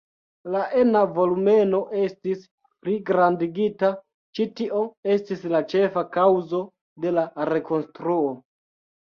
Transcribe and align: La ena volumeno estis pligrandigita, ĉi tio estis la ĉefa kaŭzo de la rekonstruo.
La 0.53 0.59
ena 0.83 1.01
volumeno 1.17 1.81
estis 2.03 2.41
pligrandigita, 2.85 3.91
ĉi 4.39 4.47
tio 4.61 4.81
estis 5.17 5.45
la 5.53 5.63
ĉefa 5.75 6.05
kaŭzo 6.17 6.63
de 7.07 7.15
la 7.21 7.29
rekonstruo. 7.53 8.27